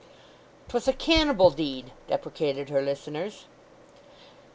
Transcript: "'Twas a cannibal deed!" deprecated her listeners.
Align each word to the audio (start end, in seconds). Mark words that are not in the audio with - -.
"'Twas 0.67 0.87
a 0.87 0.93
cannibal 0.93 1.51
deed!" 1.51 1.91
deprecated 2.07 2.69
her 2.69 2.81
listeners. 2.81 3.45